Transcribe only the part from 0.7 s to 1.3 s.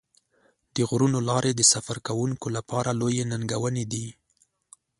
د غرونو